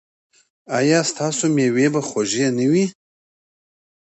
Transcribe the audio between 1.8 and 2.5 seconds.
به خوږې